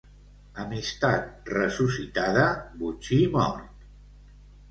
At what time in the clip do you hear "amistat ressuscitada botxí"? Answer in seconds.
0.61-3.19